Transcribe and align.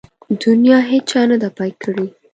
د 0.39 0.41
نيا 0.61 0.77
هيچا 0.89 1.21
نده 1.29 1.49
پاى 1.57 1.71
کړې. 1.81 2.07